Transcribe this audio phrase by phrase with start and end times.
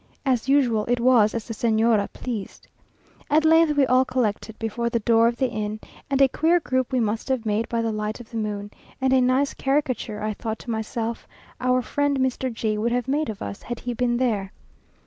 [0.25, 2.67] As usual, it was as the Señora pleased.
[3.29, 6.91] At length we all collected before the door of the inn, and a queer group
[6.91, 10.33] we must have made by the light of the moon, and a nice caricature, I
[10.33, 11.27] thought to myself,
[11.59, 12.51] our friend Mr.
[12.51, 14.51] G would have made of us, had he been there.